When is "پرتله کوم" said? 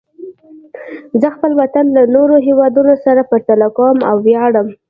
3.31-3.97